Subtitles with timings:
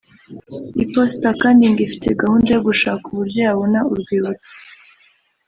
[0.83, 4.49] Iposita kandi ngo ifite gahunda yo gushaka uburyo yabona urwibutso